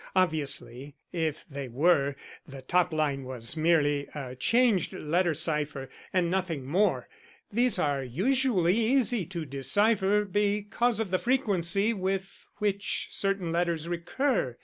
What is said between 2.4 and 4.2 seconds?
the top line was merely